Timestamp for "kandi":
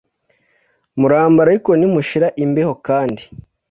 2.87-3.23